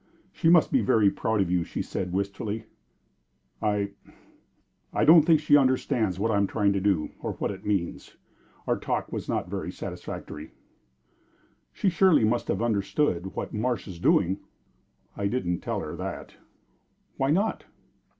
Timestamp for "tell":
15.59-15.81